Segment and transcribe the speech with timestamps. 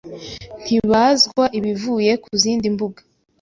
[0.63, 3.01] ntibazwa ibivuye ku zindi mbuga.